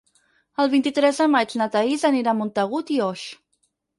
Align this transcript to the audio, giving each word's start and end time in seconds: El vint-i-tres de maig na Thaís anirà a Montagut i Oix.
El 0.63 0.71
vint-i-tres 0.71 1.19
de 1.23 1.27
maig 1.33 1.53
na 1.61 1.69
Thaís 1.77 2.07
anirà 2.11 2.33
a 2.33 2.37
Montagut 2.39 2.93
i 2.97 3.01
Oix. 3.11 3.27